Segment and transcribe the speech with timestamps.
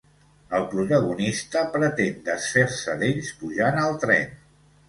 [0.59, 4.29] El protagonista pretén desfer-se d'ells pujant al tren.